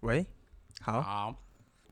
[0.00, 0.24] 喂，
[0.80, 1.34] 好，好，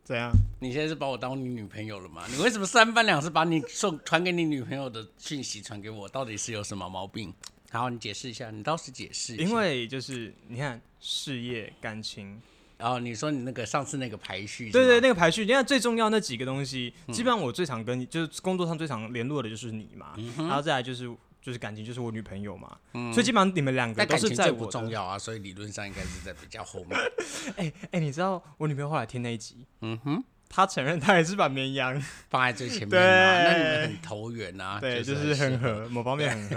[0.04, 0.30] 怎样？
[0.60, 2.22] 你现在是把我当你女朋友了吗？
[2.30, 6.08] 你为什么三番两次把你送传给你女朋友的讯息传给我？
[6.08, 7.34] 到底是有什么毛病？
[7.72, 9.42] 好，你解释一下，你倒是解释一下。
[9.42, 12.40] 因为就是你看事业、感情，
[12.78, 21.12] 然后你说你那个上次那个排序，对对，那个排序，你看最重要那几个东西，基本上我最常跟你就是工作上最常联络的就是你嘛，然后再来就是
[21.46, 22.76] 就是感情，就是我女朋友嘛，
[23.12, 24.72] 所以基本上你们两个都是在我的。
[24.72, 26.98] 重要啊，所以理论上应该是在比较后面。
[27.56, 32.00] 哎哎，你知道我女朋友后来听那一集，嗯哼，她承认他也是把绵羊，
[32.30, 36.56] 放在最前面对嘛，那你们很投缘啊，对，就就是很合，某方面很合。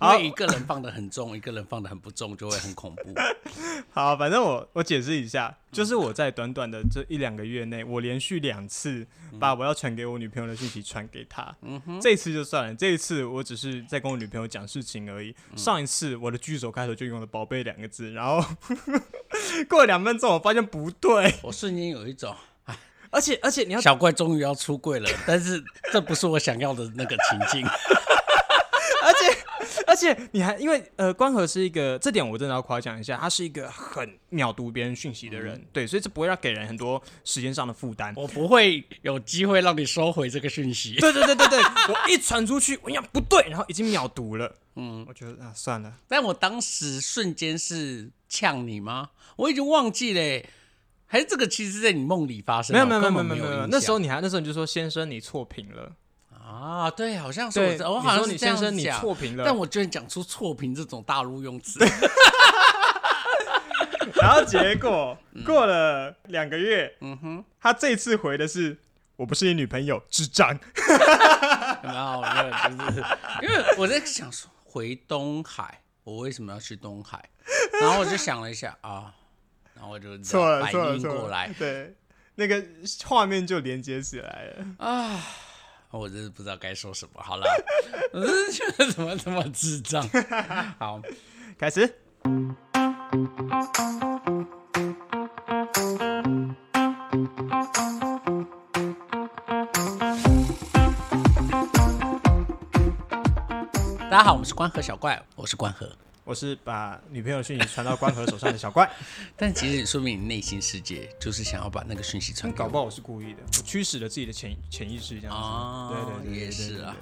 [0.00, 3.14] 然后 一个人放的很重，一个人放的很不重，就会很恐怖。
[3.90, 9.06] 好，反正我我解释一下，就是我在短短的这一两个月内，我连续两次
[9.40, 11.54] 把我要传给我女朋友的讯息传给她。
[12.00, 15.34] 这一次就算了，这一次我只是在跟我女朋友讲事情而已。
[15.56, 18.40] 上一次我的句首开头就用了“宝贝”两个字，然后
[19.68, 22.34] 过了两分钟，我发现不对，我瞬间有一种
[23.12, 27.64] 而且而且你要小怪终于要出柜了， 但是这不是我想要的那个情境。
[29.04, 29.36] 而且
[29.84, 38.14] 而且你还因为呃，关和是一个这点我真的要夸奖一下，他是一个很秒读别人讯息的人，对，所以这不会让给人很多时间上的负担。
[38.16, 40.94] 我不会有机会让你收回这个讯息。
[41.00, 44.54] 对对对对对，我一传出去，我一想不对，然后已经秒读了。
[44.76, 49.10] 嗯，我觉得啊，算了，但我当时瞬间是呛你吗？
[49.34, 50.48] 我已经忘记了欸、
[51.12, 52.86] 还是这个其实在你梦里发生的？
[52.86, 55.92] 没有没有没有没有没有，那时候你还那时候你就说先生你错评了，
[56.34, 61.78] 啊，对，好像是，我，我好像你说你是这样先生你错评了，但我居然讲出错评这种大陆用词，
[64.16, 68.78] 然后结果过了两个月，嗯哼，他这次回的是
[69.16, 70.58] 我不是你女朋友，智障。
[71.84, 72.50] 然后没有，
[72.86, 73.04] 就是
[73.42, 77.22] 因为我在想说回东海，我为什么要去东海？
[77.82, 79.12] 然后我就想了一下啊，
[79.74, 81.94] 然后我就错了反错了错了，应过来对，
[82.34, 82.64] 那个
[83.04, 84.66] 画面就连接起来了。
[84.78, 85.20] 啊，
[85.90, 87.22] 我真是不知道该说什么。
[87.22, 87.44] 好了，
[88.12, 90.06] 我真是觉得怎么这么智障？
[90.78, 91.00] 好，
[91.58, 91.86] 开始，
[104.10, 105.90] 大家好，我们是关河小怪，我是关河。
[106.24, 108.88] 我是把女朋友的讯息传到关河手上的小怪，
[109.36, 115.42] 但其实说明你内心世界就是想要把那个讯息传给我搞不好我是故意的，我驱使了自己的潜潜意识这样子。
[115.42, 116.94] 啊，对对对对也是啊。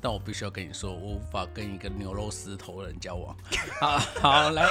[0.00, 3.36] 但我必须要跟你说，我无法跟一个牛肉丝头人交往。
[3.80, 4.64] 好好来，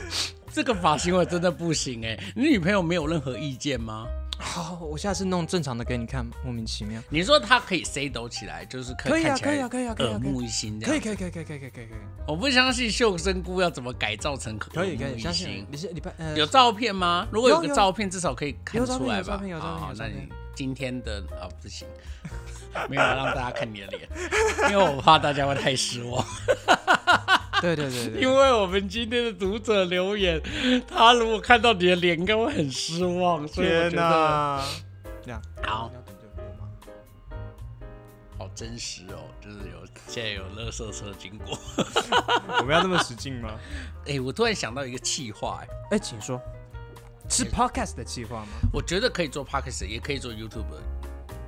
[0.52, 4.06] 这个发型我真的不行哎、你女朋友没有任何意见吗？
[4.38, 7.00] 好，我下次弄正常的给你看，莫名其妙。
[7.08, 10.90] 你说它可以 C 抖起来，就是可以啊，可以啊，可以啊，耳目一新这样。
[10.90, 11.98] 可以，可以，可以，可以，可以，可以，可以。
[12.26, 15.66] 我不相信秀身菇要怎么改造成可以，可以，可以，相信。
[15.70, 17.26] 你是你拍有照片吗？
[17.30, 19.40] 如果有个照片，至少可以看出来吧。
[19.42, 19.58] 有，有。
[19.96, 21.88] 那你今天的啊不行，
[22.88, 24.08] 没有让大家看你的脸，
[24.70, 26.24] 因为我怕大家会太失望。
[27.60, 30.40] 对对对对，因为我们今天的读者留言，
[30.86, 33.46] 他如果看到你的脸，应该会很失望。
[33.48, 34.64] 所以我天觉得哪，
[35.24, 35.90] 这样好？
[38.38, 41.58] 好真实哦，就是有现在有垃圾车经过。
[42.60, 43.58] 我们要那么使劲吗？
[44.06, 46.38] 哎、我突然想到一个气话，哎，哎，请说，
[47.30, 48.48] 是 podcast 的气话吗？
[48.72, 50.66] 我觉得可以做 podcast，也可以做 YouTube，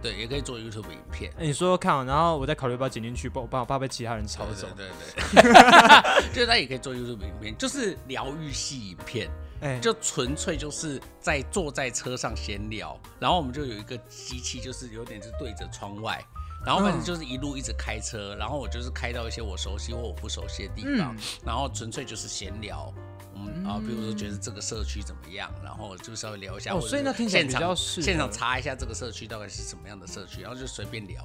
[0.03, 1.33] 对，也可以做 YouTube 影片。
[1.39, 4.69] 哎，你说说看哦，然后我再考虑要不要剪进去，不，我怕我怕被其他人抄走。
[4.77, 9.29] 对对对对， 就是他也可以做 YouTube 影片，就是疗愈系影片，
[9.61, 16.25] 哎，就纯粹就是在坐在车上闲聊，然后我们就有一个机器，就是有点是对着窗外，
[16.65, 22.93] 然后反正就是一路一直开车，然后我就是开到一些我熟悉或我不熟悉的地方，然后纯粹就是闲聊。
[23.39, 31.25] 我们啊，比如说觉得这个社区怎么样，然后就稍微聊一下，哦所以那听起来现场现场查一下这个社区到底是什么样的社区，然后就随便聊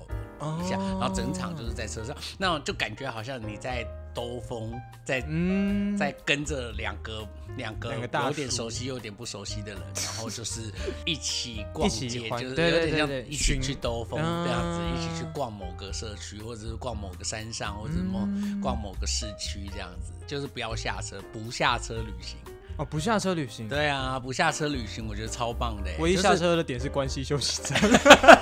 [0.61, 10.61] 一下，哦然后整场就是在车上，那就感觉好像你在兜风，在嗯，在跟着两个两个有点熟悉又有点不熟悉的人，然后就是
[11.05, 22.37] 一起逛街， 就是有点像一起去兜风这样子，嗯一起去逛某个社区，或者是逛某个山上，或者是某嗯逛某个市区这样子，就是不要下车，不下车旅行。
[22.75, 23.69] 哦，不下车旅行。
[23.69, 25.91] 对啊，不下车旅行，我觉得超棒的欸。
[25.91, 27.79] 就是唯一下车的点是关西休息站。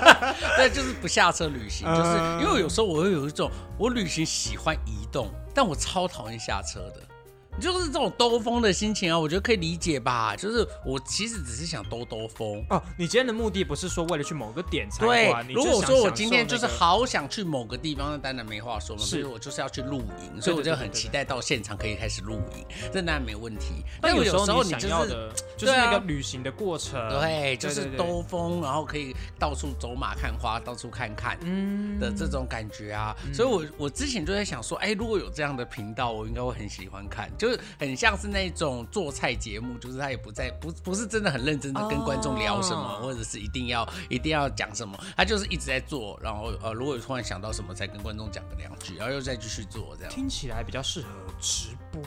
[0.56, 7.11] 对，就是不下车旅行，就是嗯因为有时候我会有一种我旅行喜欢移动，但我超讨厌下车的。
[7.60, 10.34] 就是这种兜风的心情啊，我觉得可以理解吧。
[10.36, 12.64] 就是我其实只是想兜兜风。
[12.70, 19.02] 哦，你今天的目的不是说为了去某个点才对如果说我今天就是好想去某个地方，那当然没话说嘛。
[19.02, 23.84] 是我就是要去露营，所以我就很期待到现场可以开始露营，这当然没问题。
[24.00, 31.38] 但有时候你就是想要的就是那个旅行的过程，对，就是兜风，然后可以到处走马看花，到处看看。
[31.42, 43.00] 嗯的这种感觉啊，所以我我之前就在想说，哎、如果有这样的频道，我应该会很喜欢看，就是很像是那种做菜节目，就是他也不在不不是真的很认真的跟观众聊什么，哦。
[43.02, 50.12] 或者是一定要一定要讲什么，他就是一直在做，然后呃，如果突然想到什么，才跟观众讲个两句，然后又再继续做这样。
[50.12, 51.08] 听起来比较适合
[51.40, 52.00] 直播，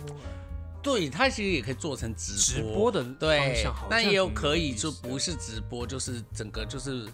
[0.81, 7.05] 对，他其实也可以做成直直播的对那也有可以就不是直播，就是整个就是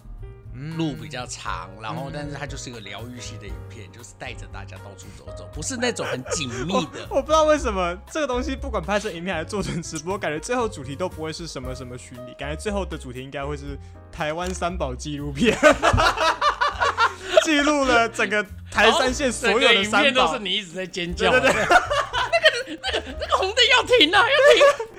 [0.76, 7.06] 路比较长，然后但是它就是一个疗愈系的影片，就是带着大家到处走走，不是那种很紧密的。
[7.10, 13.78] 我不知道为什么这个东西不管拍成影片还是做成直播，感觉最后主题都不会是什么什么巡礼，感觉最后的主题应该会是
[14.12, 15.56] 台湾三宝纪录片，
[17.44, 20.38] 记录了整个台山县所有的三宝影片都是。
[20.38, 24.91] 你一直在尖叫，对对对 那个那个那个红灯要停啊，要停。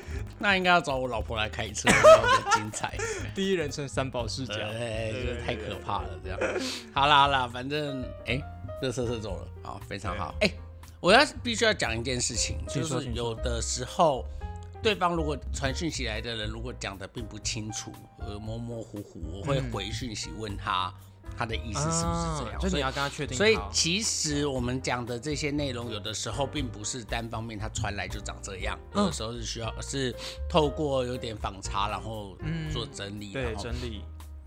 [0.43, 2.93] 那应该要找我老婆来开车， 比较精彩。
[3.33, 6.37] 第一人称三宝视角，对，对就是太可怕了，这样。
[6.93, 8.41] 好啦好啦，反正哎，
[8.81, 10.35] 热车车走了，好，非常好。
[10.41, 10.51] 哎，
[10.99, 14.25] 我要必须要讲一件事情，就是有的时候，
[14.81, 20.93] 对方如果传讯息来的人，如果讲的并不清楚，呃，模模糊糊，我会回讯息问他
[21.37, 23.37] 他的意思是不是这样，所以你要跟他确定。
[23.37, 29.03] 所以其实我们讲的这些内容，有的时候并不是单方面它传来就长这样，嗯。
[29.03, 30.15] 有的时候是需要是
[30.49, 32.37] 透过有点访查，然后
[32.71, 34.03] 做整理，对整理，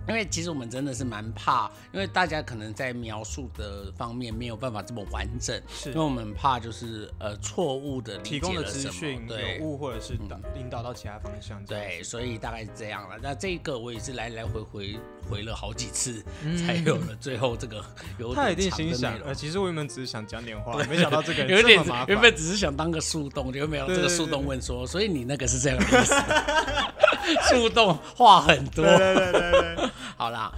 [0.08, 11.64] 因为其实我们真的是蛮怕，因为大家可能在描述的方面没有办法这么完整，是因为我们怕就是呃错误的提供的资讯对有误或者是导引导到其他方向。
[11.64, 13.16] 对，所以大概是这样了。
[13.22, 14.98] 那这个我也是来来回回
[15.28, 17.84] 回了好几次，嗯才有了最后这个
[18.18, 26.14] 有他一定心想，呃，其实我原本只是想讲点话，没想到这个人 有点麻烦原本只是想当个树洞，结果没有这个树洞问说，所以你那个是这样的意思？
[27.50, 30.52] 树洞话很多，对对对对对， 好啦。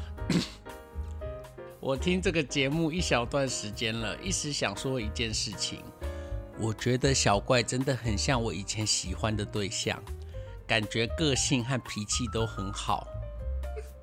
[1.81, 5.81] 我听这个节目一小段时间了，一时想说一件事情，
[6.59, 9.97] 我觉得小怪真的很像我以前喜欢的对象，
[10.67, 13.07] 感觉个性和脾气都很好。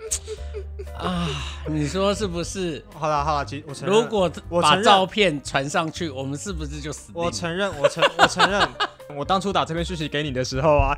[0.97, 1.27] 啊，
[1.67, 2.83] 你说是不是？
[2.97, 4.31] 好了好了，其实我承认，如果
[4.61, 7.27] 把照片传上去，我们是不是就死定了？
[7.27, 8.67] 我承认，我承我承认，
[9.17, 10.95] 我当初打这篇讯息给你的时候啊，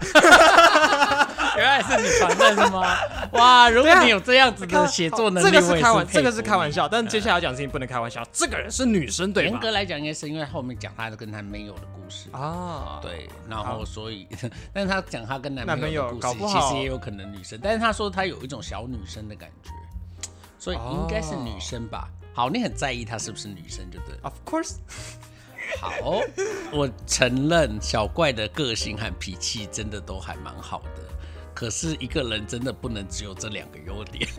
[1.57, 2.97] 原来是你传的是吗？
[3.31, 9.49] 哇，如果你有这样子的写作能力，这个是开玩，这个是开玩笑，你但接下来要讲的事情不能开玩笑，这个人是女生对吧？
[9.49, 12.29] 严格来讲，应该是因为后面讲她跟她没有的故事。
[12.31, 14.27] 啊，对，然后所以，
[14.71, 19.71] 但是她讲她跟男男朋友友的故事，其实也有可能女生，但是她说她有一种小女生的感觉，
[20.59, 22.07] 所以应该是女生吧。
[22.33, 24.21] 好，你很在意她是不是女生，就对了。
[24.23, 24.75] ，Of course，
[25.81, 26.21] 好，
[26.71, 31.01] 我承认小怪的个性和脾气真的都还蛮好的，
[31.57, 34.29] 可是一个人真的不能只有这两个优点。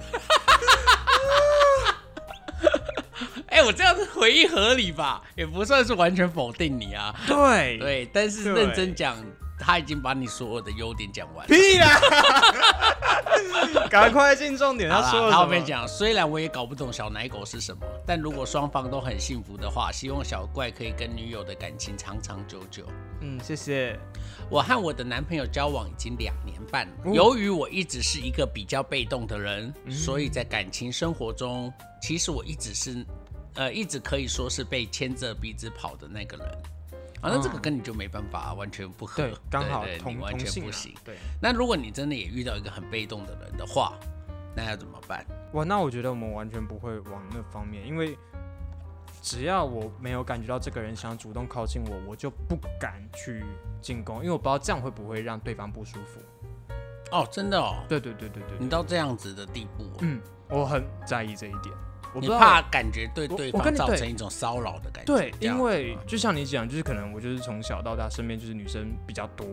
[3.49, 5.21] 哎、我这样子回忆合理吧？
[5.35, 7.13] 也不算是完全否定你啊。
[7.27, 9.17] 对，对，但是对认真讲，
[9.59, 11.55] 他已经把你所有的优点讲完了。
[11.55, 12.01] 屁啦，
[13.91, 15.31] 赶快进重点，他说？
[15.31, 22.85] 他后面讲，虽然我也搞不懂小奶狗是什么，但如果双方都很幸福的话，希望小怪可以跟女友的感情长长久久。
[23.21, 23.99] 嗯，谢谢。
[24.49, 33.05] 我和我的男朋友交往已经两年半由于我一直是一个比较被动的人，嗯所以在感情生活中，其实我一直是，
[33.57, 36.47] 呃，一直可以说是被牵着鼻子跑的那个人。
[37.21, 39.17] 啊，那这个嗯跟你就没办法，完全不合。
[39.17, 40.95] 对，刚好同你完同全不行。
[41.05, 43.93] 对，那如果你真的也遇到一个很被动的人的话，
[44.55, 45.25] 那要怎么办？
[45.53, 48.17] 哇，那我觉得我们完全不会往那方面，因为
[49.23, 53.45] 只要我没有感觉到这个人想主动靠近我，我就不敢去
[53.81, 56.21] 进攻，因为我不知道这样会不会让对方不舒服。
[57.11, 60.21] 哦，真的哦，对对对对对对，你到这样子的地步哦、嗯，
[60.51, 61.75] 我很在意这一点。
[62.15, 65.15] 我不怕感觉对对方造成一种骚扰的感觉。
[65.15, 69.47] 对，因为嗯就像你讲，就是可能我就是从小到大身边就是女生比较多，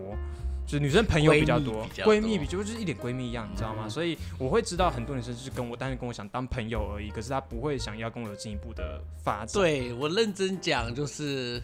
[0.65, 3.83] 就是女生朋友比较多闺蜜比，较多就是一点闺蜜一样，你知道吗？
[3.85, 11.61] 嗯所以我会知道很多女生就是跟我，但是跟我想当朋友而已，可是她不会想要跟我有进一步的发展。，对我认真讲，就是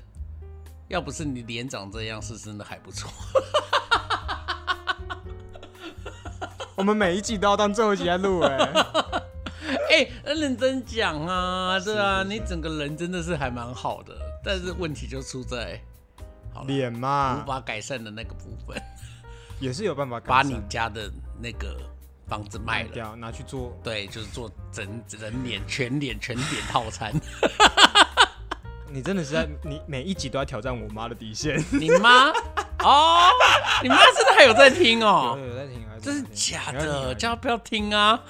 [0.88, 3.10] 要不是你脸长这样，是真的还不错。
[6.76, 8.58] 我们每一集都要当最后一集来录哎、
[9.92, 15.78] 哎、那认真讲啊，对啊，你整个人真的是还蛮好的，但是问题就出在
[16.66, 18.82] 脸无，法改善的那个部分，
[19.60, 21.76] 也是有办法改把你家的那个
[22.26, 22.90] 房子卖了。
[22.94, 23.78] 掉，拿去做。
[23.84, 27.12] 对，就是做整整脸、全脸、全脸套餐。
[28.94, 31.62] 你真的是在你每一集都要挑战我妈的底线。
[31.72, 32.30] 你妈
[32.80, 33.30] 哦，
[33.84, 36.00] 你妈真的还有在听哦有，有在听啊？
[36.02, 37.14] 真是假的？
[37.16, 38.22] 叫她不要听啊！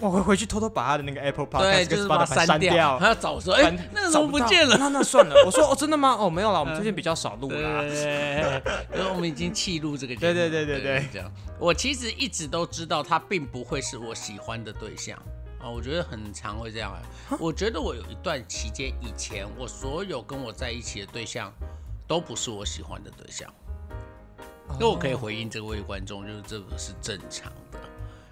[0.00, 2.74] 我会回去偷偷把他的那个 Apple，Podcast 跟就是把它 Spotify 删掉。
[2.74, 3.06] 掉还。
[3.06, 4.76] 要找我说，哎翻，那个怎找不到么不见了？
[4.78, 5.34] 那那算了。
[5.46, 6.16] 我说 哦，真的吗？
[6.18, 7.80] 哦，没有了，我们最近比较少录啦。
[7.80, 8.62] 对，
[8.94, 10.34] 因为我们已经弃录这个节目。
[10.34, 11.30] 对对对对对这样。
[11.58, 15.18] 我其实一直都知道他并不会是我喜欢的对象
[15.60, 17.00] 啊，我觉得很常会这样啊。
[17.38, 21.52] 我觉得我有一段期间以前，我所有跟我在一起的对象
[22.06, 23.52] 都不是我喜欢的对象。
[24.78, 27.78] 那我可以回应这位观众，就是这个是正常的，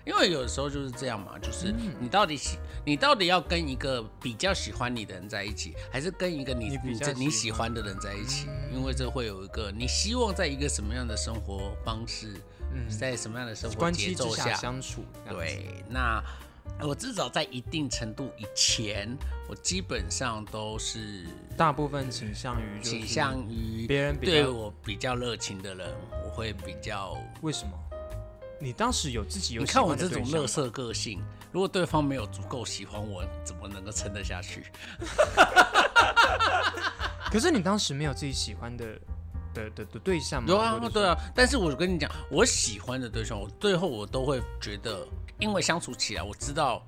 [0.06, 8.46] 因为有时候就是这样嘛，就是你到底喜，你到底要跟一个比较喜欢你的人在一起，还是跟一个你你比你喜喜欢的人在一起？
[8.72, 12.40] 因为这会有一个你希望在一个什么样的生活方式，
[12.72, 16.22] 嗯在什么样的生活节奏下，下相处，对，那
[16.80, 19.08] 我至少在一定程度以前，
[19.48, 25.92] 我基本上都是大部分倾向于倾向于别人对我比较热情的人，
[26.24, 27.16] 我会比较。
[27.40, 27.72] 为什么？
[28.58, 31.20] 你当时有自己有你看我这种乐色个性，
[31.52, 34.64] 如果对方没有足够喜欢我，怎么能够撑得下去？
[37.30, 38.84] 可是你当时没有自己喜欢的
[39.52, 40.48] 的的的对象吗？
[40.48, 41.16] 有啊对啊。
[41.34, 45.06] 但是我跟你讲，我喜欢的对象，我最后我都会觉得，
[45.38, 46.82] 因为相处起来，我知道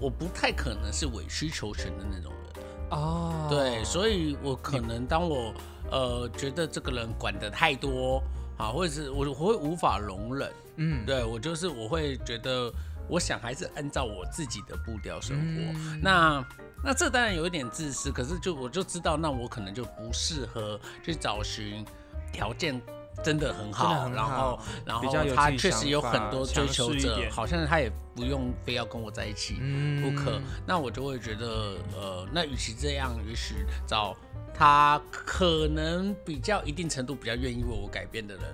[0.00, 2.64] 我不太可能是委曲求全的那种人。
[2.90, 5.52] 哦，对，所以我可能当我
[5.90, 8.22] 呃觉得这个人管得太多
[8.62, 12.72] 啊，或者是我我会无法容忍，嗯，对我就是我会觉得，
[13.08, 15.72] 我想还是按照我自己的步调生活。
[15.74, 16.44] 嗯那
[16.84, 21.84] 那这当然有一点自私，可是就我就知道，那我可能就不适合去找寻
[22.32, 22.80] 条件。
[23.22, 30.02] 真的很好，然后然后他确实有很多追求者，好像他也不用非要跟我在一起，嗯。
[30.02, 34.16] 不可，那我就会觉得，呃，那与其这样，也许找
[34.52, 38.44] 他可能比较一定程度比较愿意为我改变的人，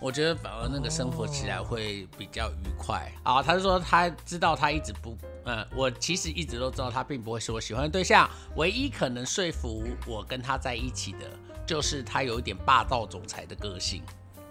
[0.00, 3.12] 我觉得反而那个生活起来会比较愉快。
[3.22, 11.18] 啊，他就说他知道他一直不，嗯，我其实一直都知道他并不会是我喜欢的对象，唯一可能说服我跟他在一起的，
[11.66, 14.02] 就是他有一点霸道总裁的个性。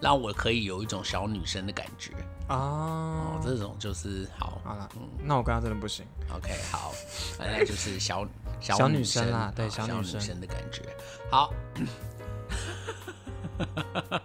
[0.01, 2.11] 让我可以有一种小女生的感觉
[2.49, 4.89] 哦，啊，这种就是好好了，
[5.23, 6.05] 那我跟他真的不行。
[6.35, 6.93] OK，好，
[7.39, 8.27] 那 就是小
[8.59, 10.83] 小小女女生啦啊对小小女生生的感觉。
[11.31, 11.53] 好，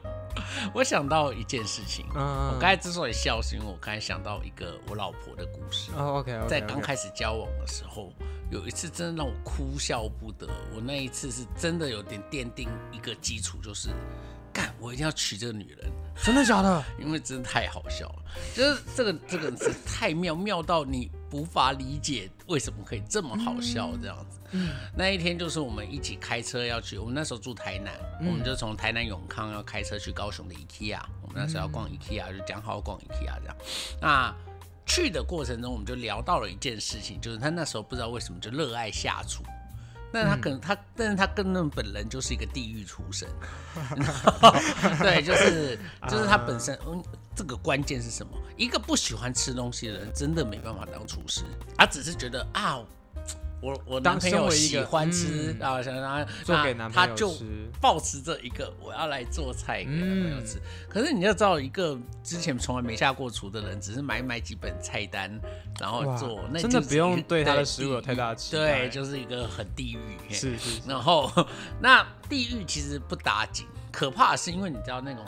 [0.75, 5.91] 我想到一件事情，嗯，我刚才之所以笑，是因为我刚才想到一个我老婆的故事。
[5.97, 8.13] 哦，OK OK，在刚开始交往的时候，
[8.51, 10.47] 有一次真的让我哭笑不得。
[10.75, 13.89] 我那一次是真的有点奠定一个基础，就是
[14.53, 15.91] 干，我一定要娶这个女人。
[16.23, 16.85] 真的假的？
[17.01, 18.23] 因为真的太好笑了，
[18.55, 24.41] 就是这个这个是太妙妙到你无法理解为什么可以这么好笑这样子。
[24.97, 33.57] 那一天就是我们一起开车要去，我们那时候住台南，我们就从台南永康要开车去高雄的 IKEA，我们那时候要逛 IKEA，就讲好要逛 IKEA 这样。
[34.01, 34.35] 那
[34.87, 39.45] 去的过程中，我们就聊到了一件事情，就是他那时候不知道为什么就热爱下厨。
[40.13, 43.29] 但他可能他，但是他跟那本人就是一个地狱出身，
[44.99, 47.01] 对，就是就是他本身，嗯，
[47.35, 48.33] 这个关键是什么？
[48.57, 51.43] 一个不喜欢吃东西的人，真的没办法当厨师，
[51.77, 52.79] 他只是觉得啊，
[53.63, 55.63] 我我男当朋友喜欢吃嗯。
[55.63, 57.45] 啊，想让他做给男朋友他就吃。
[57.81, 60.61] 保持着一个我要来做菜给男朋友嗯吃。
[60.87, 65.31] 可是你要知道，一个之前从来没下过厨的人，只是买买几本菜单，
[65.79, 68.81] 然后做，那真的不用对他的食物有太大的期待。
[68.81, 70.19] 对，就是一个很地狱。
[70.29, 71.31] 嘿是是，然后
[71.81, 75.25] 那地狱其实不打紧，可怕的是因为你知道那种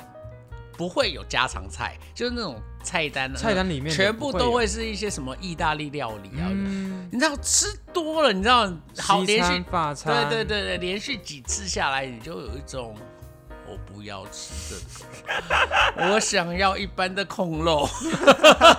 [0.83, 6.51] 不会有家常菜，就是那种菜单，菜单里面全部都会是一些什么意大利料理啊。
[6.51, 9.63] 嗯，你知道吃多了，你知道好连续
[10.13, 12.97] 对，对对对，连续几次下来，你就有一种
[13.69, 17.89] 我不要吃这个，我想要一般的控肉。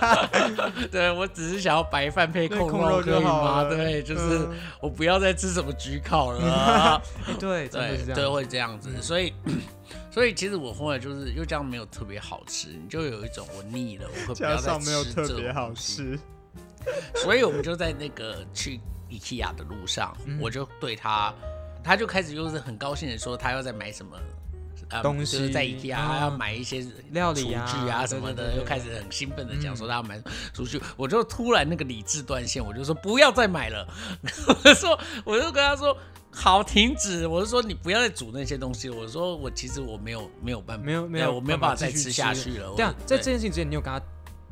[0.90, 3.64] 对我只是想要白饭配控肉可以吗？
[3.68, 4.50] 对，就是嗯
[4.80, 7.02] 我不要再吃什么焗烤了
[7.38, 9.32] 对，对对，会这样子，所以。
[10.10, 15.72] 所以其实我后来就是又这样没有特别好吃，你就有一种我腻了，我会不要再上没有吃特别好。
[15.74, 16.16] 吃，
[17.16, 21.34] 所以我们就在那个去 IKEA 的路上，嗯我就对他，
[21.82, 24.16] 他就开始又是很高兴的说他要再买什么。
[24.90, 27.54] 呃东就是在西 IKEA，、嗯他要买一些料理厨具
[27.88, 30.20] 啊啊什么的，又开始很兴奋的讲嗯说他要买
[30.52, 33.86] 厨具，我就突然那个理智断线，我就说不要再买了，
[34.48, 35.96] 我就说我就跟他说，
[36.30, 37.26] 好，停止！
[37.26, 38.90] 我是说你不要再煮那些东西。
[38.90, 42.72] 我说我其实我没有没有办法，没有没有我没有办法再吃下去了。
[42.76, 44.00] 对啊，在这件事情之前，你有跟他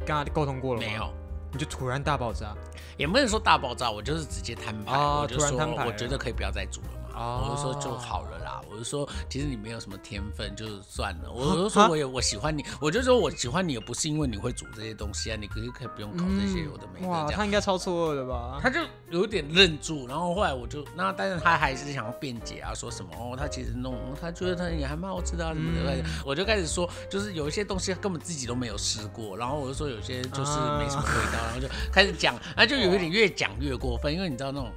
[0.00, 0.86] 跟他沟通过了吗？
[0.86, 1.12] 没，有，
[1.52, 2.54] 你就突然大爆炸。
[2.98, 7.01] 也不能说大爆炸，我就是直接摊牌，哦我就说突然摊牌我觉得可以不要再煮了嘛。
[7.22, 8.60] 哦我就说就好了啦。
[8.70, 11.30] 我就说其实你没有什么天分，就算了。
[11.30, 18.58] 我哈就说我也我喜欢你，我就说我喜欢你也不是因为你会煮这些东西啊，你可以可以不用搞这些有的没的嗯哇，他应该超错愕的吧？
[18.62, 25.92] 他就有点愣住，然后后来我就那，但是他还是想要辩解啊，说什么哦，他其实弄，他觉得他也还蛮好吃的啊什么的。
[25.94, 34.70] 嗯我就开始说，就是有一些东西根本自己都没有试过，然后我就说有些就是没什么味道，然后就开始讲，那就有一点越讲越过分，因为你知道那种。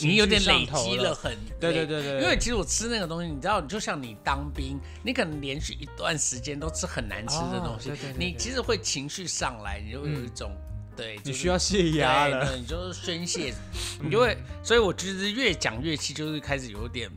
[0.00, 10.50] 你有点累积了很，对对对对因为其实我吃那个东西，你知道，就像你当兵，你可能连续一段时间都吃很难吃的东西，哦对对对对你其实会情绪上来，你就会有一种、
[10.96, 12.56] 对，就是你需要泄压了。
[12.56, 13.54] 你就是宣泄，
[14.02, 17.08] 你就会，所以我其实越讲越气，就是开始有点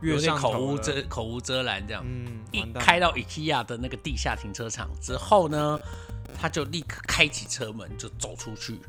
[0.00, 2.04] 越有点口无遮口无遮拦这样。
[2.04, 5.78] 嗯，一开到 IKEA 的那个地下停车场之后呢，
[6.40, 8.80] 他就立刻开启车门就走出去，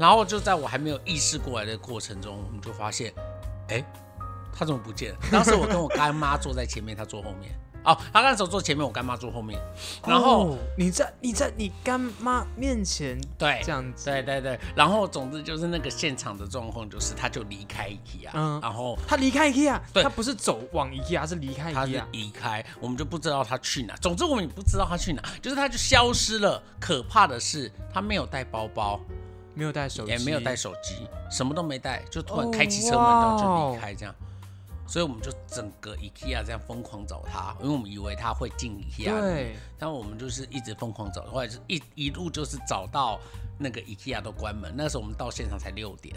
[0.00, 3.12] 然后就在我还没有意识过来的过程中，我们就发现，
[3.68, 3.84] 哎，
[4.50, 5.18] 他怎么不见了？
[5.30, 7.54] 当时我跟我干妈坐在前面，他坐后面。
[7.82, 9.58] 哦，他那时候坐前面，我干妈坐后面。
[10.06, 22.04] 然后、哦你在你在你干妈面前对这样子，对对对，然后总之就是那个现场的状况，就是他就离开 IKEA，、嗯然后他离开 IKEA，对他不是走往 IKEA，他是离开他是 IKEA。
[22.12, 23.94] 离开，我们就不知道他去哪。
[23.96, 26.62] 总之我们也不知道他去哪，就是他就消失了。
[26.78, 29.00] 可怕的是，他没有带包包，
[29.60, 34.14] 没有带手机，也没有带手机，什么都没带，就突然哦开启车门，然后就哦离开这样。
[34.86, 43.20] 所以我们就整个 IKEA 这样疯狂找他，因为我们以为他会进 IKEA 对，但我们就是一直疯狂找，后来是一一路就是找到
[43.58, 44.72] 那个 IKEA 都关门。
[44.74, 46.16] 那时候我们到现场才六点，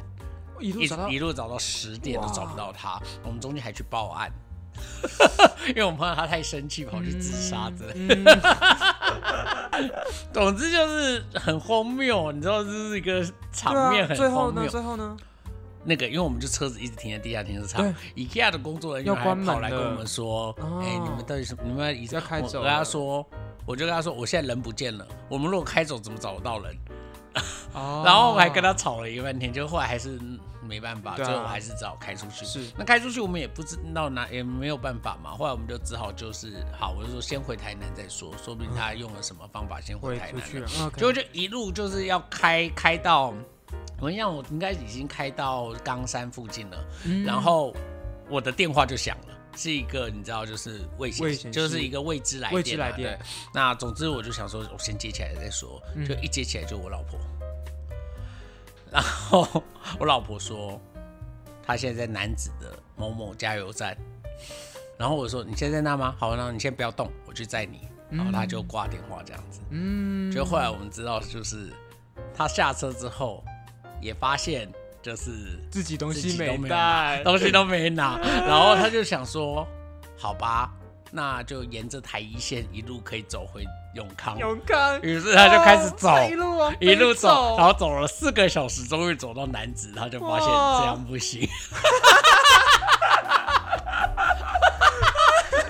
[0.61, 1.09] 一一路找到。
[1.09, 4.31] 一路找到十点都找不到他，我们中间还去报案，
[5.69, 7.93] 因为我们怕他太生气跑去自杀之类。
[7.95, 8.23] 嗯，
[10.33, 14.61] 总之就是很荒谬，你知道这是一个场面啊，最后呢？
[14.61, 14.69] 很荒谬。
[14.69, 15.17] 最后呢？
[15.85, 17.93] 那个，因为我们就车子一直停在地下停车场对
[18.25, 23.25] ，IKEA 的工作人员还跑来跟我们说：“哎、哦你们到底是你们要移要开走我跟他说，
[23.65, 26.73] 我就跟他说，我现在人不见了，我们如果开走怎么找得到人？
[27.73, 30.17] 哦然后我还跟他吵了一个半天，就后来还是
[30.73, 32.43] 没办法，最后还是只好开出去。
[32.45, 40.67] 是那开出去我们也不知道哪也没有办法嘛，后来我们就只好就是好，我就说先回台南再说，说不定他用了什么方法先回回台南了出去了。
[40.87, 43.31] ，OK，结果就一路就是要开开到，
[44.01, 47.71] 我想我应该已经开到冈山附近了，嗯然后
[48.27, 49.33] 我的电话就响了。
[49.55, 53.19] 是一个你知道，就是未显就是一个未知来电、啊，未知来电。
[53.53, 55.79] 那总之我就想说，我先接起来再说。
[55.95, 57.19] 嗯就一接起来就我老婆，
[58.95, 59.63] 然后
[59.99, 60.79] 我老婆说，
[61.65, 63.97] 她现在在南子的某某加油站。
[64.99, 66.15] 然后我说你现在在那吗？
[66.19, 67.87] 好，那你先不要动，我去载你。
[68.11, 69.59] 然后她就挂电话这样子。
[69.71, 71.73] 嗯，就后来我们知道，就是
[72.35, 73.43] 他下车之后，
[73.99, 79.67] 也发现就是自己东西没带，东西都没拿，然后他就想说，
[80.15, 80.71] 好吧，
[81.11, 84.37] 那就沿着台一线一路可以走回永康。
[84.37, 91.47] 永康，于是他就开始走，哦一路往一路走，然后走了四个小时，终于走到南子，他就发现哇这样不行。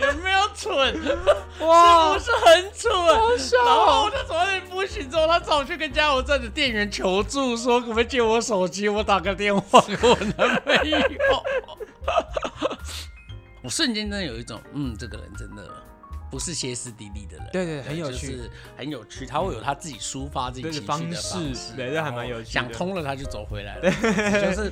[0.01, 1.17] 有没有蠢？
[1.59, 2.91] 哇是不是很蠢？
[2.91, 10.97] 好笑然后哦我就走到那不行之后，他找去跟加油站的店员求助，说可不可以借我手机，我打个电话给 我男朋友。
[13.61, 15.63] 我瞬间真的有一种，嗯，这个人真的
[16.33, 18.49] 不是歇斯底里的人，对对很有趣。
[18.75, 22.49] 很有趣，他会有他自己抒发自己对情绪的方式，式对这还蛮有趣的。
[22.49, 23.91] 想通了他就走回来了，
[24.41, 24.71] 就是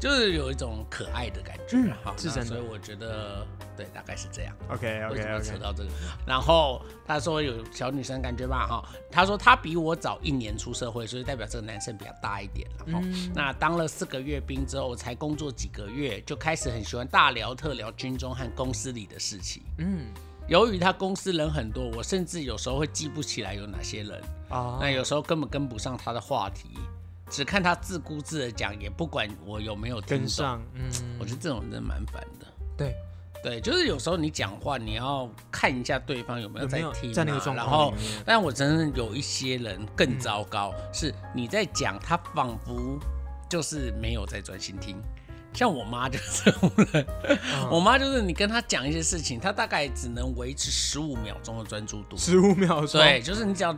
[0.00, 2.46] 就是有一种可爱的感觉，嗯好，是真的。
[2.46, 3.46] 所以我觉得
[3.76, 4.56] 对，大概是这样。
[4.70, 5.90] OK 为 OK OK，扯到这个？
[6.26, 13.00] 然后他说有小女生感觉吧，哈，他说他比我早一年出社会，所以代表这个男生比较大一点了哈。
[13.04, 13.30] 嗯。
[13.34, 19.62] 那当了四个月兵之后，才工作几个月，就开始很喜欢大聊特聊军中和公司里的事情。
[19.76, 20.06] 嗯
[20.48, 26.68] 由于他公司人很多，我甚至有时候会记不起来有哪些人，啊那有时候根本跟不上他的话题，
[27.30, 30.18] 只看他自顾自的讲，也不管我有没有听。
[30.18, 32.46] 跟上，嗯，我觉得这种人蛮烦的。
[32.76, 32.94] 对，
[33.42, 37.94] 对，就是有时候你讲话，你要看一下对方有没有在听、啊，在那个状然后？
[38.26, 42.98] 但我真的有一些人更糟糕，是你在讲，他仿佛
[43.48, 44.96] 就是没有在专心听，
[45.54, 52.16] 像我妈就是这种人，嗯我妈就是你跟她讲一些事情，她大概只能维持十五秒钟的专注度。
[52.16, 53.76] 十五秒钟，对，就是你只要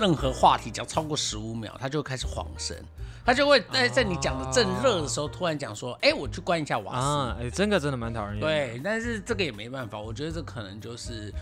[0.00, 2.76] 任何话题，只要超过十五秒，她就会开始晃神，
[3.24, 7.06] 她就会在在你讲的正热的时候，突然讲说：“哎、我去关一下瓦斯。
[7.06, 8.40] 啊，哎，这个真的蛮讨人厌。
[8.40, 11.32] 对，但是这个也没办法，我觉得这可能就是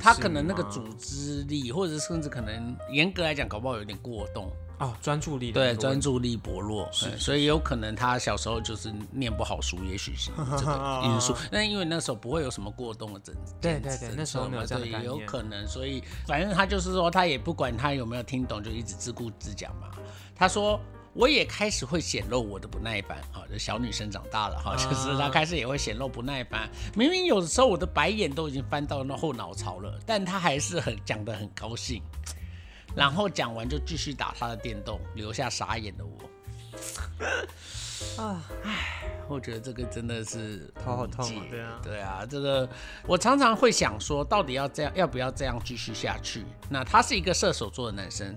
[0.00, 4.50] 他可能那个嘛组织力，或者甚至可能严格来讲，搞不好有点过动，
[4.80, 11.36] 哦，专注力的对，专注力薄弱，对所以有可能他小时候就是念不好书，也许是这个因素。
[11.52, 19.88] 那因为那时候不会有什么过动的症，对症对对那时候没有这样的有可能，所以反正他就是说，他也不管他有没有听懂，就一直自顾自讲嘛。
[20.34, 20.80] 他说。
[21.12, 26.70] 我也开始会显露我的不耐烦，哈，就小女生长大了，哈，就是她开始也会显露不耐烦。
[26.94, 32.00] 明明有的时候我的白眼都已经翻到那后脑勺了，但她还是很讲得很高兴。
[32.94, 36.12] 然后讲完就继续打他的电动，留下傻眼的我。
[38.16, 42.68] 啊，唉我觉得这个真的是头好痛啊对啊对啊，这个
[43.06, 46.44] 我常常会想说，到底要这样，要不要这样继续下去？
[46.68, 48.36] 那他是一个射手座的男生，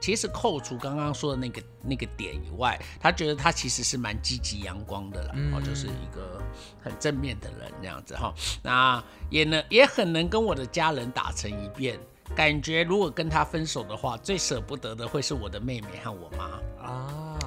[0.00, 6.42] 其实扣除刚刚说的那个那个点以外，他觉得他其实是蛮积极阳光的啦，哦，就是一个
[6.82, 8.34] 很正面的人这样子哈。
[8.62, 11.98] 那也能也很能跟我的家人打成一片。
[12.34, 16.44] 感觉如果跟他分手的话，最舍不得的会是我的妹妹和我妈。
[16.84, 17.38] 啊，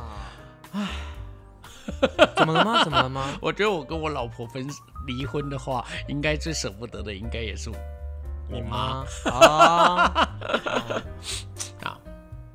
[0.71, 0.87] 唉，
[2.37, 2.83] 怎么了吗？
[2.83, 3.37] 怎么了吗？
[3.41, 4.67] 我觉得我跟我老婆分
[5.05, 7.75] 离婚的话，应该最舍不得的应该也是我
[8.49, 10.29] 你妈妈啊，
[11.83, 11.99] 啊。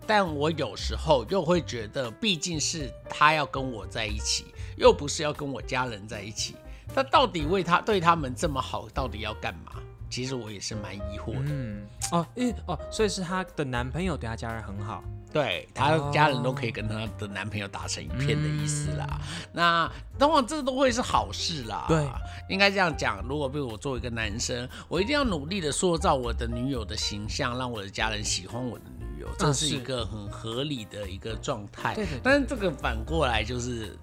[0.07, 6.57] 但我有时候又会觉得，毕竟是她要跟我在一起，又不是要跟我家人在一起，
[6.95, 9.73] 她到底为他对他们这么好，到底要干嘛？
[10.13, 11.47] 其实我也是蛮疑惑的。
[11.47, 19.19] 嗯，哦，因哦，所以是她的男朋友对她家人很好，对她家人都可以跟她的男朋友打成一片的意思啦。
[19.55, 21.87] 那当然这都会是好事啦。
[21.89, 22.07] 对，
[22.51, 23.27] 应该这样讲。
[23.27, 31.97] 如果被我作为一个男生，我一定要努力的塑造我的女友的形象，让我的家人喜欢我的女友，这是是一个很合理的一个状态。
[32.23, 33.97] 但是这个反过来就是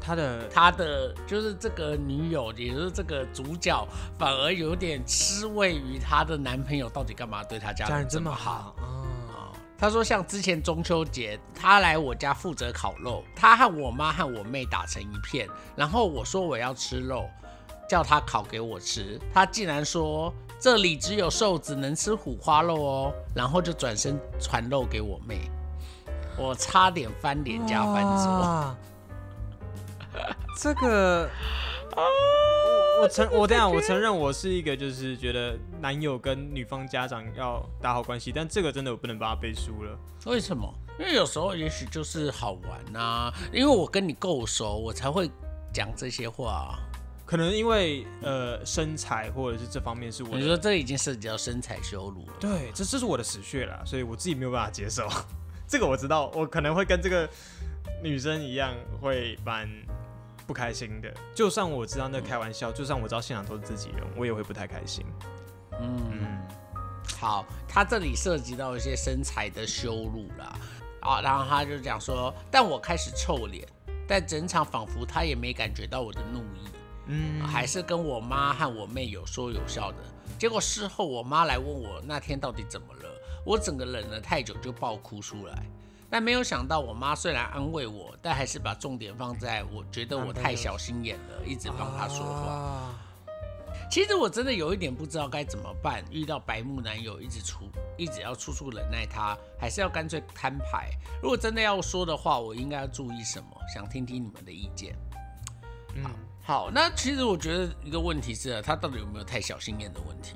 [0.00, 3.86] 她的他的就是这个女友，也就是这个主角，
[4.18, 8.74] 反而有点吃味于她的男朋友到底干嘛对她家家人这么好。
[8.76, 17.28] 好啊，哦他说，像之前中秋节，他来我家负责烤肉，他和我妈和我妹打成一片，然后我说我要吃肉，
[17.86, 25.50] 叫他烤给我吃，他竟然说这里只有瘦子能吃五花肉哦，然后就转身传肉给我妹，
[26.38, 28.76] 我差点翻脸加翻桌。
[30.16, 31.28] 哇 这个，
[31.96, 39.98] 我我承我等一下我承认我是一个就是觉得男友跟女方家长要打好关系，但这个真的我不能帮他背书了。
[40.26, 40.72] 为什么？
[40.98, 45.30] 因为有时候也许就是好玩呐、因为我跟你够熟，我才会
[45.72, 46.78] 讲这些话。
[47.26, 52.32] 可能因为呃身材或者是这方面是我的，你说这已经涉及到身材羞辱了。
[52.40, 55.06] 对，这这是我的死穴啦，所以我自己没有办法接受。
[55.68, 57.28] 这个我知道，我可能会跟这个
[58.02, 59.68] 女生一样会蛮
[60.46, 61.12] 不开心的。
[61.34, 65.04] 就算我知道那开玩笑，就算我知道现场都是自己人，我也会不太开心。
[65.80, 65.96] 嗯。
[66.12, 66.48] 嗯，
[67.18, 70.58] 好，他这里涉及到一些身材的羞辱啦，
[71.00, 73.66] 啊，然后他就讲说，但我开始臭脸，
[74.06, 76.68] 但整场仿佛他也没感觉到我的怒意，
[77.06, 79.98] 嗯还是跟我妈和我妹有说有笑的。
[80.38, 83.10] 结果事后我妈来问我那天到底怎么了，
[83.44, 85.62] 我整个忍了太久就爆哭出来。
[86.10, 92.52] 但没有想到，我妈虽然安慰我，但还是把重点放在我觉得我太小心眼了，一直帮她说话。
[92.52, 93.02] 啊
[93.88, 100.90] 其实我真的有一点不知道该怎么办，遇到白目男友一直处一直要处处忍耐他，还是要干脆摊牌。
[101.22, 103.46] 如果真的要说的话，我应该要注意什么？
[103.72, 104.96] 想听听你们的意见。
[105.94, 106.04] 嗯，
[106.42, 110.34] 好，那其实我觉得一个问题是，他到底有没有太小心眼的问题？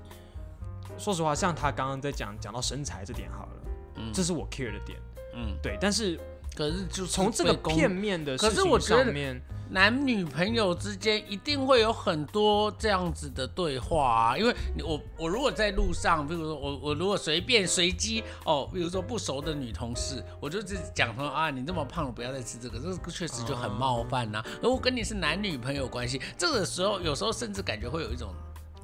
[0.96, 3.62] 说实话，像他刚刚在讲讲到身材这点好了，
[3.96, 5.00] 嗯这是我 care 的点。
[5.34, 6.18] 嗯，对，但是
[6.54, 9.40] 可是就从这个片面的可事情是我觉得上面，
[9.70, 28.34] 男女朋友之间一定会有很多这样子的对话啊，因为你我我如果在路上，比如说我我如果随便随机哦，比如说不熟的女同事，我就只讲说啊，你这么胖，不要再吃这个，这个确实就很冒犯呐、如果跟你是男女朋友关系，这个时候有时候甚至感觉会有一种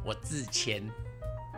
[0.05, 0.89] 我自谦。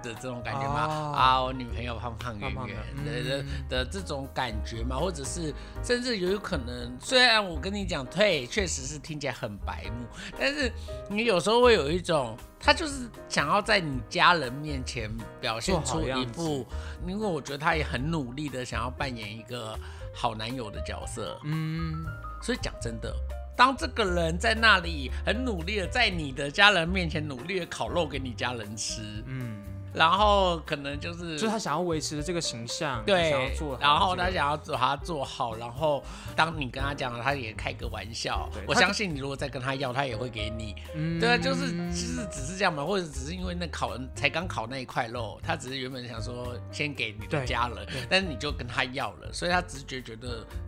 [0.02, 1.12] 的这种感觉嘛，哦。
[1.16, 3.46] 啊，我女朋友胖胖圆圆的的嗯。
[3.68, 10.06] 的这种感觉嘛，或者是甚至有可能，虽然我跟你讲，退，确实是听起来很白目，
[10.38, 10.72] 但是
[11.08, 16.66] 你有时候会有一种，他就是想要在你家人面前表现出一副，
[17.06, 19.78] 因为我觉得他也很努力的想要扮演一个
[20.14, 22.04] 好男友的角色，嗯，
[22.42, 23.14] 所以讲真的，
[23.56, 36.02] 当这个人在那里很努力的在你的家人面前努力的烤肉给你家人吃，嗯，然后可能就是就是他想要维持的这个形象，对，想要做好然后他想要把它做好，然后
[36.36, 40.74] 当你跟他讲了，他也开个玩笑我相信你如果再跟他要，他也会给你。
[40.94, 50.46] 嗯对啊，就是就是只是这样嘛，或者只是因为那烤才刚烤那一块肉，他只是原本想说先给你的家人，但是你就跟他要了，所以他直觉觉得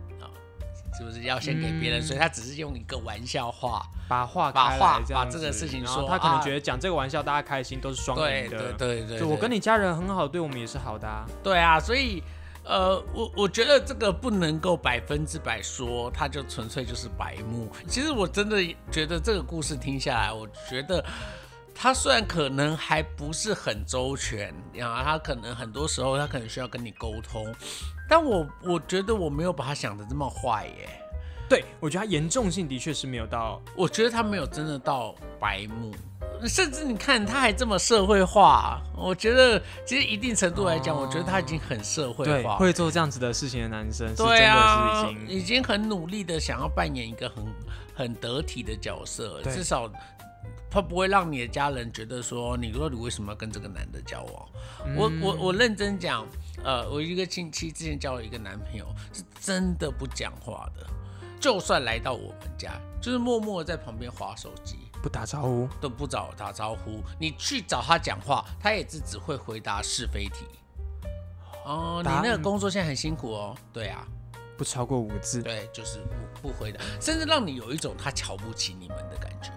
[1.01, 1.99] 是不是要先给别人？
[1.99, 11.25] 嗯所以他只是用一个玩笑话，把话把话把这个事情说啊他可能觉得讲这个玩笑大家开心都是双对赢的，对对对，对就我跟你家人很好，对我们也是好的啊。
[11.43, 12.21] 对啊，所以
[12.63, 17.71] 呃，我我觉得这个不能够百分之百说，他就纯粹就是白目。
[17.87, 18.57] 其实我真的
[18.91, 21.03] 觉得这个故事听下来，我觉得。
[21.81, 27.51] 他虽然可能还不是很周全啊，他可能很多时候他可能需要跟你沟通，
[28.07, 30.87] 但我我觉得我没有把他想的这么坏耶，
[31.49, 35.91] 对，我觉得他严重性的确是没有到，我觉得他没有真的到白目，
[36.47, 41.01] 甚至你看他还这么社会化，我觉得其实一定程度来讲，哦。
[41.01, 47.43] 我觉得他已经很社会对，化，会做这样子的事情的男生是真的是已经已经很努力的想要扮演一个很
[47.95, 49.91] 很得体的角色，至少
[50.71, 54.49] 他不会让你的家人觉得说，你说你为什么要跟这个男的交往？
[54.95, 56.25] 我嗯我我认真讲，
[56.63, 60.87] 呃，我一个亲戚之前交了一个男朋友，是真的不讲话的，
[61.41, 64.77] 就算来到我们家，就是默默地在旁边划手机。
[65.03, 70.45] 不打招呼，都不找打招呼，你去找他讲话，他也是只会回答是非题。
[71.65, 73.57] 哦，你那个工作现在很辛苦哦。
[73.73, 74.07] 对啊，
[74.57, 75.41] 不超过五个字。
[75.41, 75.99] 对，就是
[76.39, 79.51] 不不回答，甚至让你有一种他瞧不起你们的感觉。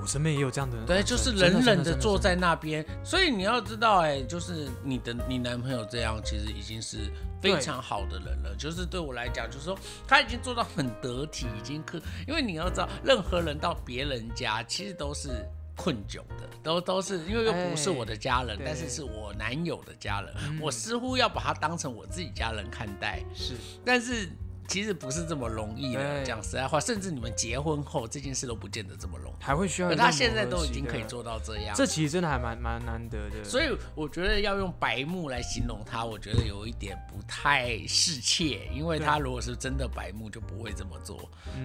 [0.00, 2.84] 我身边也有这样的人，对，就是冷冷的坐在那边。
[3.04, 6.98] 所以你要知道，哎，就是你的你男朋友这样，其实已经是
[7.40, 8.54] 非常好的人了。
[8.58, 15.30] 就是对我来讲，就是说他已经做到很得体，已经可，因为你要知道，任何人到别人家，其实都是。
[15.76, 23.20] 困窘的，都都是因为又不是我的家人，对但是是我男友的家人，嗯我似乎要把他当成我自己家人看待。
[23.34, 23.54] 是
[23.84, 24.28] 但是
[24.68, 29.42] 其实不是这么容易的，讲实在话，甚至你们结婚后这件事都不见得这么容易。
[29.42, 29.94] 还会需要。
[29.94, 33.44] 他现在都已经可以做到这样，这其实真的还蛮蛮难得的。
[33.44, 41.16] 所以我觉得要用白目来形容他，我觉得有一点不太适切，因为他如果是真的白目，就不会这么做。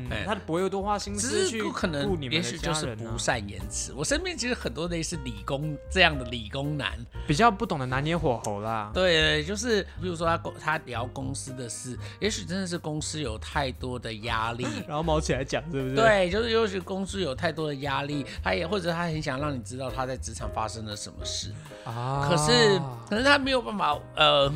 [0.10, 3.94] 哎，嗯他不会多花心思去不可能也许就是不善言辞。
[3.94, 8.92] 我身边其实很多类似理工这样的理工男，比较不懂得拿捏火候啦。
[8.94, 21.52] 对，就是比如说他公他聊公司的事，也许真的是公司有太多的压力， 然后毛起来讲，是不是？，对，就是尤其公司有太多的压力，他也或者他很想让你知道他在职场发生了什么事，
[21.84, 24.50] 啊，可是可是他没有办法呃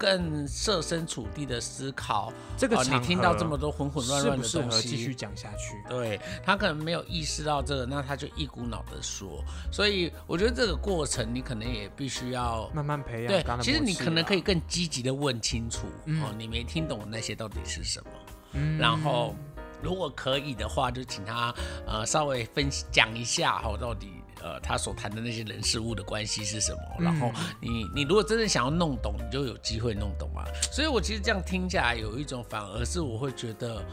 [0.00, 4.68] 更设身处地的思考，哦这个场你听到这么多混混乱乱的东西。
[4.70, 5.76] 合继续讲下去？
[5.90, 18.10] 对他可能没有意识到这个，那他就一股脑的说，所以我觉得这个过程你可能也必须要慢慢培养对其实你可能可以更积极的问清楚、嗯哦，你没听懂那些到底是什么，
[18.54, 19.34] 嗯然后
[19.82, 21.54] 如果可以的话，就请他
[21.86, 30.44] 呃稍微分讲一下哈、到底呃他所谈的那些人事物的关系是什么，然后你你如果真的想要弄懂，你就有机会弄懂啊。
[30.72, 33.84] 所以我其实这样听下来，有一种反而是我会觉得，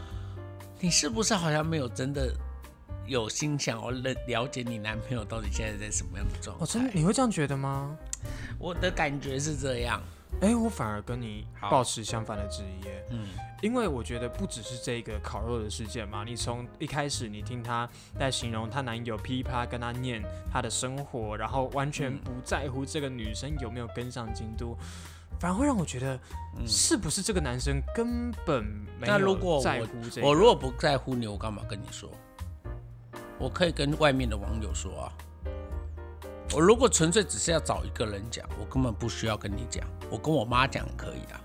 [0.80, 2.34] 你是不是好像没有真的。
[3.06, 6.62] 有心想要了了解你男朋友到底现在在什么样的状态？
[6.62, 7.96] 哦，真的你会这样觉得吗？
[8.58, 10.02] 我的感觉是这样。
[10.40, 12.88] 哎，我反而跟你保持相反的质疑。
[13.10, 13.26] 嗯，
[13.60, 20.22] 因为我觉得不只是这个烤肉的事件嘛，你从一开始你听她在形容她男友噼啪跟她念
[20.52, 24.76] 她的生活，然后完全嗯不在乎这个女生有没有跟上进度，
[25.40, 26.14] 反而会让我觉得
[26.56, 28.62] 嗯是不是这个男生根本
[29.00, 30.26] 没那如果我有在乎这个？
[30.26, 32.08] 我如果不在乎你，我干嘛跟你说？
[33.38, 35.12] 我可以跟外面的网友说啊。
[36.54, 41.40] 我如果纯粹只是要找一个人讲，我根本不需要跟你讲，我跟我妈讲可以啊。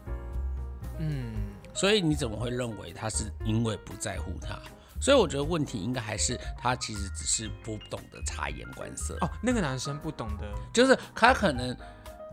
[0.99, 1.33] 嗯，
[1.73, 4.57] 所以你怎么会认为他是因为不在乎他？
[5.01, 11.75] 所以我觉得问题应该还是他其实只是不懂得察言观色，哦，那个男生不懂得，就是他可能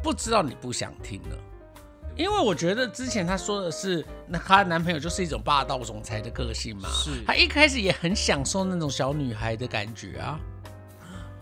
[0.03, 1.37] 不知道你不想听了。
[2.17, 10.39] 因为我觉得之前她说的是，那她男朋友就是一种霸道总裁的个性嘛，是她一开始也很享受那种小女孩的感觉啊，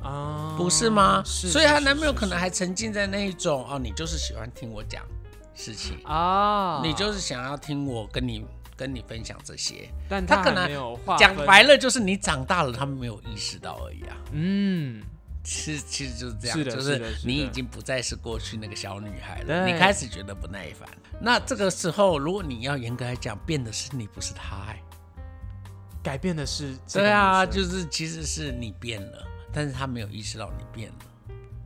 [0.03, 1.23] 啊，不是吗？
[1.25, 2.41] 是，所以她男朋友可能是是。
[2.41, 5.05] 还沉浸在那一种哦，你就是喜欢听我讲
[5.55, 8.45] 事情，啊，你就是想要听我跟你
[8.77, 10.69] 跟你分享这些，但他可能
[11.19, 14.17] 讲白，了就是你长大了，他们没有意识到而已啊。
[14.33, 15.03] 嗯，
[15.43, 20.89] 其实其实就是这样，就是你已经不再是过去那个小女孩了，你开始觉得不耐烦。
[21.21, 24.81] 那这个时候，如果你要严格来讲，变的是你，不是他、哎，
[26.01, 30.95] 改变的是对啊，就是其实是你变了，但是他没有意识到你变了。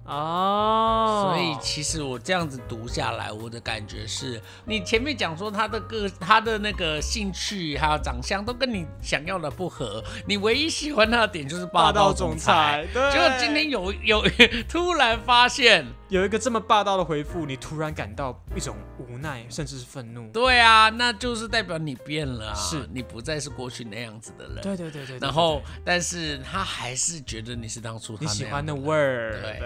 [0.05, 12.85] 哦，所以其实我这样子读下来，我的感觉是，你前面讲说他的个他的那个兴趣还有长相都跟你想要的不合，你唯一喜欢他的点就是霸道总裁。
[12.93, 14.25] 对，结果今天有有
[14.69, 20.29] 突然发现，有一个这么霸道的回复，你突然感到一种无奈，甚至是愤怒。
[20.31, 22.87] 对啊，那就是代表你变了啊，是。
[22.93, 24.57] 你不再是过去那样子的人。
[24.57, 29.59] 对对对对对然后，但是他还是觉得你是当初他你喜欢的味儿，对。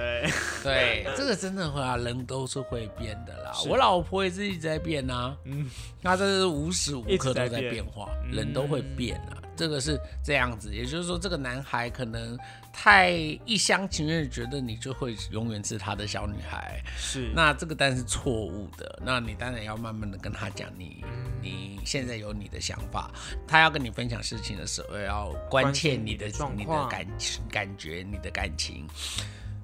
[0.63, 3.51] 对，对，这个真的会啊，人都是会变的啦。
[3.69, 5.69] 我老婆也是一直在变啊，嗯，
[6.01, 9.43] 她这是无时无刻都在变变化，嗯人都会变啊。
[9.57, 12.39] 这个是这样子，也就是说，这个男孩可能
[12.73, 13.11] 太
[13.45, 16.81] 一厢情愿，觉得你就会永远是他的小女孩。
[16.97, 19.01] 是那这个当然是错误的。
[19.03, 23.11] 那你当然要慢慢的跟他讲，你嗯你现在有你的想法，
[23.47, 27.07] 他要跟你分享事情的时候，要关切你的你的感
[27.51, 28.87] 感觉、你的感情。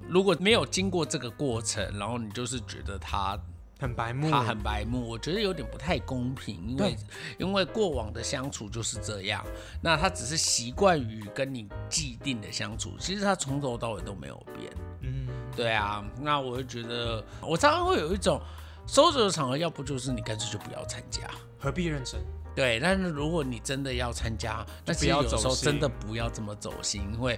[0.09, 3.39] 如果没有经过这个过程，然后你就是觉得他
[3.83, 6.95] 很白目，他很白目，我觉得有点不太公平，因为
[7.37, 9.45] 因为过往的相处就是这样，
[9.81, 14.71] 那他只是习惯于跟你既定的相处，其实他从头到尾都没有变。
[15.01, 18.41] 嗯，对啊，那我就觉得，我常常会有一种
[18.87, 21.29] 收着的场合，要不就是你干脆就不要参加。
[21.59, 22.21] 何必认真？
[22.55, 27.37] 对，但是如果你真的要参加，那其实有时候真的不要这么走心，因为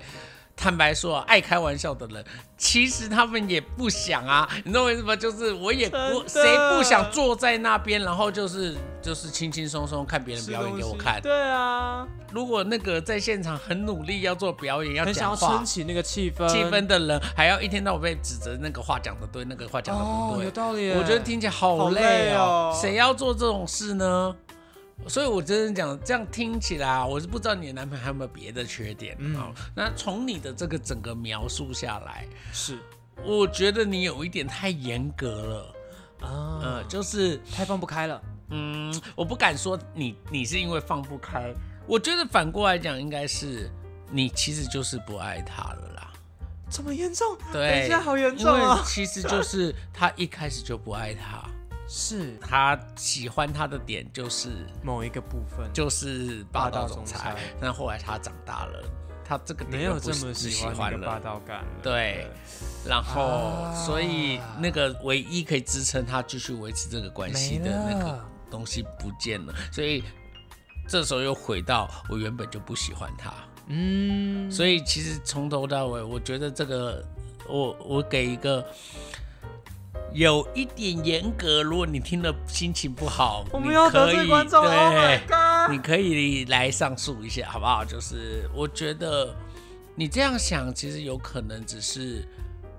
[0.56, 2.24] 坦白说、啊，爱开玩笑的人，
[2.58, 5.16] 其实他们也不想啊，你知道为什么？
[5.16, 6.42] 就是我也真的我谁
[6.76, 11.22] 不想坐在那边，然后就是就是轻轻松松看别人表演给我看。
[11.22, 15.66] 对啊，如果那个在现场很努力要做表演，要很想要讲话撑。
[15.66, 20.96] 起那个气氛，气氛的人还要一天到晚被指责那个话讲的对，那个话讲的不哦，对有，道理耶。
[20.98, 22.80] 我觉得听起来好好累累哦哦。
[22.82, 24.36] 谁要做这种事呢？
[25.08, 32.78] 所以，我真的讲，这样听起来啊，我是不知道你的男朋友还有没有别的缺点啊、嗯那从你的这个整个描述下来，是
[33.24, 35.76] 我觉得你有一点太严格了。
[36.22, 38.22] 啊，呃，就是，太放不开了。
[38.50, 41.54] 嗯，我不敢说你你是因为放不开，
[41.86, 43.70] 我觉得反过来讲，应该是
[44.10, 46.14] 你其实就是不爱他了啦。
[46.70, 47.38] 这么严重？
[47.52, 48.82] 对，等一下好严因为重啊！
[48.88, 51.44] 其实就是他一开始就不爱他，
[51.88, 52.38] 是。
[52.38, 57.18] 他喜欢他的点就是某一个部分，就是霸道总裁。
[57.18, 58.84] 裁，但后来他长大了，
[59.24, 61.68] 他这个点没有这么喜喜欢那个霸，道感了。
[61.82, 62.28] 对。
[62.88, 63.74] 然后、啊。
[63.74, 70.04] 所以那个唯一可以支撑他继续维持这个关系的那个东西不见了，所以
[70.88, 73.34] 这时候又回到我原本就不喜欢他，
[73.68, 77.04] 嗯，所以其实从头到尾，我觉得这个
[77.48, 78.66] 我我给一个。
[80.16, 85.70] 有一点严格，如果你听了心情不好，你我们要得可以罪观众对，，Oh！
[85.70, 87.84] 你可以来上诉一下，好不好？
[87.84, 89.36] 就是我觉得
[89.94, 92.26] 你这样想，其实有可能只是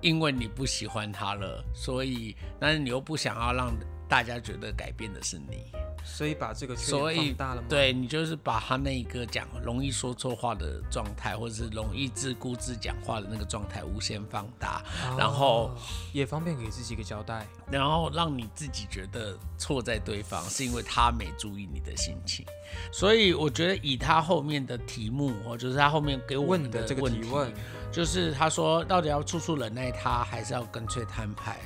[0.00, 3.70] 因为你不喜欢他了，所以，但是你又不想要让
[4.08, 5.64] 大家觉得改变的是你，
[6.04, 14.82] 所以把这个所以放大了吗？，对你就是把他那一个讲容易说错话的状态，或者是容易自顾自讲话的那个状态无限放大，
[15.18, 15.76] 然后哦
[16.12, 17.46] 也方便给自己一个交代。
[17.68, 22.46] 然后让你自己觉得错在对方，是因为他没注意你的心情。
[22.92, 27.52] 所以我觉得以他后面的题目，或就是他后面给我的这个问题，提问，
[27.90, 31.58] 就是他说到底要处处忍耐他，还是要干脆摊牌？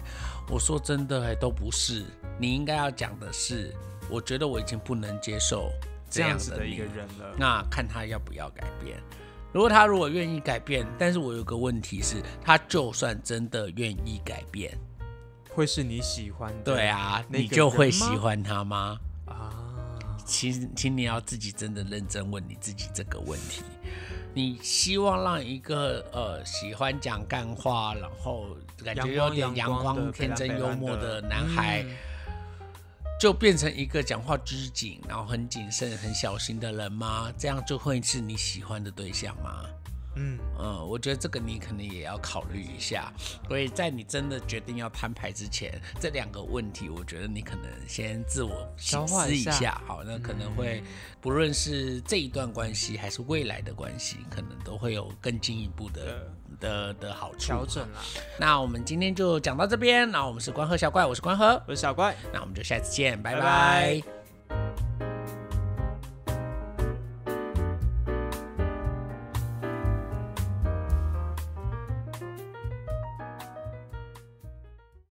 [0.50, 2.04] 我说真的、欸，都不是。
[2.36, 3.72] 你应该要讲的是，
[4.10, 5.70] 我觉得我已经不能接受
[6.10, 7.36] 这样子的一个人了。
[7.38, 9.00] 那看他要不要改变。
[9.52, 14.76] 如果他如果愿意改变，但是我有个问题是，他就算真的愿意改变，
[15.50, 16.74] 会是你喜欢的？
[16.74, 18.98] 对啊，你就会喜欢他吗？
[19.26, 19.54] 啊。
[20.24, 23.62] 其实，请你要自己真的认真问你自己这个问题。
[24.32, 28.46] 你希望让一个呃喜欢讲干话，然后
[28.84, 31.96] 感觉有点阳阳光天真幽默的的男孩，嗯
[33.20, 37.30] 就变成一个讲话拘谨，然后很谨慎、很小心的人吗？
[37.36, 39.66] 这样就会是你喜欢的对象吗？
[40.16, 43.12] 嗯，嗯，我觉得这个你可能也要考虑一下。
[43.48, 49.80] 所以在你真的决定要摊牌之前，这两个问题，我觉得你可能先自我消化一下。
[49.86, 50.82] 好，那可能会
[51.20, 57.46] 不论是这一段关系还是未来的关系，可能都会有更进一步的的的好处。
[57.46, 58.00] 调整啦。
[58.38, 60.10] 那我们今天就讲到这边。
[60.10, 64.02] 那我们是关河小怪，我是关河，我是小怪，那我们就下次见，拜拜拜
[64.48, 65.09] 拜